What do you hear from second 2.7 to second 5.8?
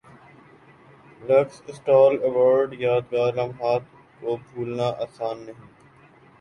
یادگار لمحات کو بھولنا اسان نہیں